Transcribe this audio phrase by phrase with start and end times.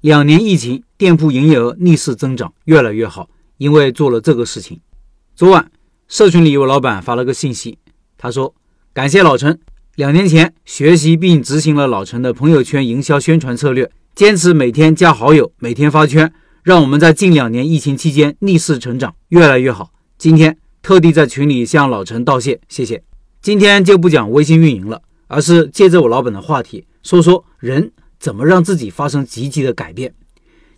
[0.00, 4.80] 两年疫情，店铺营业额逆势增长，越来越好，因为做了这个事情。
[5.36, 5.70] 昨晚
[6.08, 7.76] 社群里有老板发了个信息，
[8.16, 8.54] 他说
[8.94, 9.60] ：“感谢老陈，
[9.96, 16.32] 两年前学习并执行了老陈的朋友圈营销宣传策略，坚持每天加好友，每天发圈，
[16.62, 19.92] 让我们在近两年疫情期间逆势成长，越来越好。
[20.16, 23.02] 今天特地在群里向老陈道谢，谢谢。
[23.42, 30.14] 今天就不讲微信运营了，而是借着我老板的话题，说说人。”怎么让自己发生积极的改变？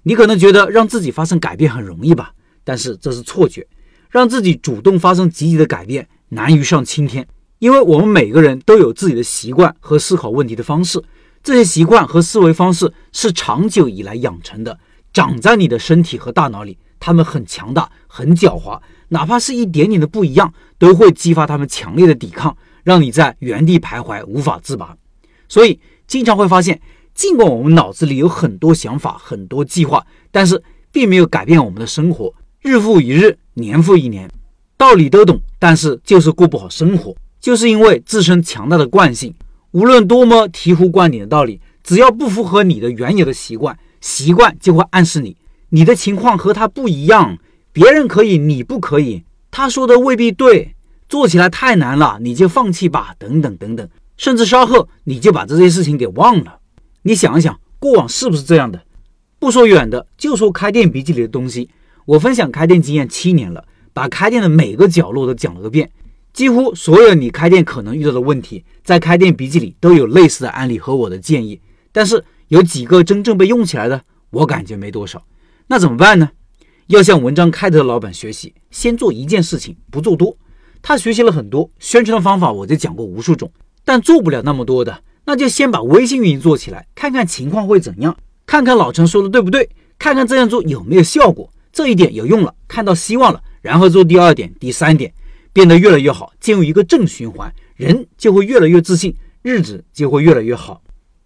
[0.05, 2.33] 你可能觉得让自己发生改变很容易吧，
[2.65, 3.67] 但是这是错觉。
[4.11, 7.27] 让自己主动发生积极的改变难于上青天，
[7.59, 11.03] 因为我们每个人都有自己的习惯和思考问题的方式，
[11.43, 14.79] 这些习惯和思维方式是长久以来养成的，
[15.13, 24.97] 长在你的身体和大脑里，他们很强大、很狡猾，哪怕是一点点的不一样，都会激发他们强烈的抵抗，让你在原地徘徊无法自拔。
[25.49, 26.81] 所以经常会发现。
[27.15, 32.33] 尽管我们脑子里有很多想法、很多计划，但是并没有改变我们的生活。
[32.61, 34.31] 日复一日，年复一年，
[34.77, 39.35] 道理都懂，但是就是过不好生活，就是因为自身强大的惯性。
[39.73, 45.37] 无论多么醍醐灌顶的道理，只要不符合你的原有的习惯，习惯就会暗示你，
[45.71, 47.39] 你的情况和他不一样。
[47.73, 49.25] 别人可以，你不可以。
[49.51, 50.75] 他说的未必对，
[51.09, 53.15] 做起来太难了，你就放弃吧。
[53.19, 56.59] 等等等等，甚至稍后你就把这些事情给忘了。
[57.05, 58.83] 你想一想，过往是不是这样的？
[59.39, 61.69] 不说远的，就说开店笔记里的东西。
[62.05, 65.91] 我分享开店经验七年了，把开店的每个角落都讲了个遍。
[66.33, 71.61] 几乎所有你开店可能遇到的问题，在开店笔记里都有类似的案例和我的建议。
[71.91, 75.25] 但是有几个真正被用起来的，我感觉没多少。
[75.67, 76.31] 那怎么办呢？
[76.87, 80.37] 要向文章开头的老板学习，先做一件事情，不做多。
[80.81, 83.51] 他学习了很多宣传的方法，我就讲过无数种，
[83.85, 85.03] 但做不了那么多的。
[85.25, 89.69] 那就先把微信运营做起来，看看情况会怎样，看看老陈说的对不对，
[89.99, 91.51] 看看这样做有没有效果。
[91.73, 95.13] 这一点有用了，看到希望了，然后做第二点、第三点，
[95.53, 100.83] 变得越来越好，进入一个正循环，人就会越来越自信，日子就会越来越好。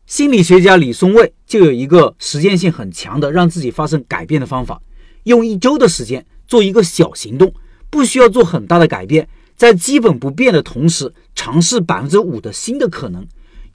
[0.06, 4.80] 心理学家李松蔚就有一个实践性很强的让自己发生改变的方法，
[5.24, 7.52] 用一周的时间做一个小行动，
[7.90, 13.26] 不需要做很大的改变，在基本不变的同时，尝试百分之五的新的可能。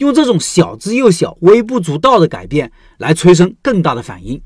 [0.01, 4.41] 用这种小之又小、微不足道的改变来催生更大的反应。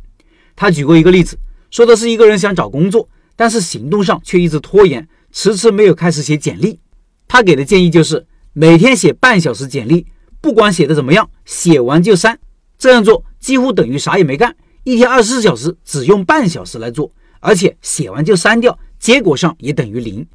[0.54, 1.38] 他举过一个例子，
[1.72, 3.08] 说的是一个人想找工作，
[3.38, 6.82] 但是行动上却一直拖延，迟迟没有开始写简历。
[7.26, 10.06] 他给的建议就是每天写半小时简历，
[10.42, 12.38] 不管写的怎么样，写完就删。
[12.78, 20.28] 这样做几乎等于啥也没干，一天二十四小时只用半小时来做，而且写完就删掉，结果上也等于零。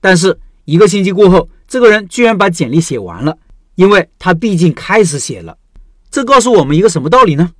[0.00, 3.38] 但是一个星期过后，这个人居然把简历写完了。
[3.74, 5.56] 因为他毕竟开始写了，
[6.10, 7.52] 这告诉我们一个什么道理呢？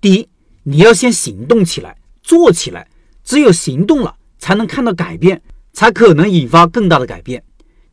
[0.00, 0.28] 第一，
[0.64, 2.88] 你要先行动起来，做起来，
[3.24, 5.40] 只有行动了，才能看到改变，
[5.72, 7.42] 才可能引发更大的改变。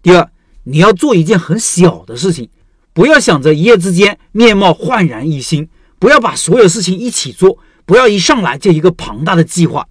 [0.02, 0.30] 第二，
[0.64, 2.50] 你要做一件很小的事情，
[2.94, 5.70] 不要想着一夜之间面貌焕然一新，
[6.00, 9.88] 不要把所有事情一起做，不要一上来就一个庞大的计划。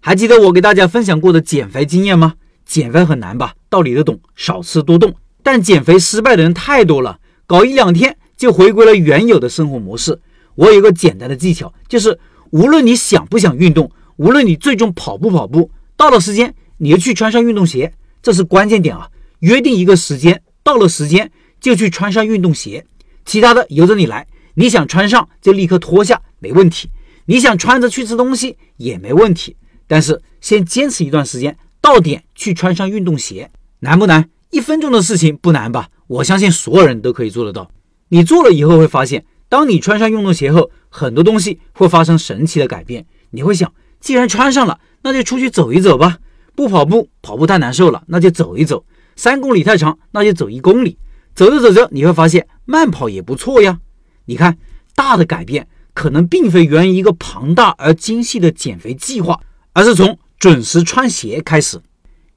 [0.00, 2.34] 还记得我给大家分享过的减肥经验吗？
[2.64, 3.54] 减肥很难吧？
[3.68, 7.18] 道理都懂，少吃多动，但减肥失败的人太多了。
[7.52, 10.18] 搞一两天就回归了原有的生活模式。
[10.54, 12.18] 我有个简单的技巧，就是
[12.48, 17.92] 无论你想不想运动，无论你最终跑不跑步，到了时间你就去穿上运动鞋，
[18.22, 19.10] 这是关键点啊！
[19.40, 21.30] 约定一个时间，到了时间
[21.60, 22.86] 就去穿上运动鞋，
[23.26, 24.26] 其他的由着你来。
[24.54, 26.88] 你想穿上就立刻脱下，没问题；
[27.26, 29.54] 你想穿着去吃东西也没问题。
[29.86, 34.30] 但是先坚持一段时间，到点去穿上运动鞋，难不难？
[34.52, 35.90] 一分钟的事情不难吧？
[36.12, 37.70] 我相信所有人都可以做得到。
[38.08, 43.06] 你做了以后会发现，当你穿上运动鞋后，很多东西会发生神奇的改变。
[43.30, 46.18] 你会想，既然穿上了，那就出去走一走吧。
[46.54, 48.84] 不跑步，跑步太难受了，那就走一走。
[49.16, 50.98] 三公里太长，那就走一公里。
[51.34, 53.78] 走着走着，你会发现慢跑也不错呀。
[54.26, 54.58] 你看，
[54.94, 59.40] 大的改变可能并非源于一个庞大而精细的减肥计划，
[59.72, 61.80] 而是从准时穿鞋开始。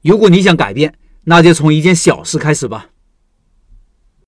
[0.01, 0.93] 如果你想改变，
[1.25, 2.87] 那就从一件小事开始吧。